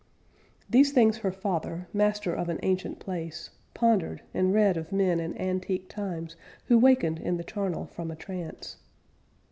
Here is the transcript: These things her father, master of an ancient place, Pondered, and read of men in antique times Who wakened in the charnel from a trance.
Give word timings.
These 0.67 0.93
things 0.93 1.17
her 1.17 1.31
father, 1.31 1.87
master 1.93 2.33
of 2.33 2.49
an 2.49 2.59
ancient 2.63 2.97
place, 2.97 3.51
Pondered, 3.75 4.23
and 4.33 4.51
read 4.51 4.75
of 4.75 4.91
men 4.91 5.19
in 5.19 5.37
antique 5.37 5.89
times 5.89 6.35
Who 6.65 6.79
wakened 6.79 7.19
in 7.19 7.37
the 7.37 7.43
charnel 7.43 7.85
from 7.85 8.09
a 8.09 8.15
trance. 8.15 8.77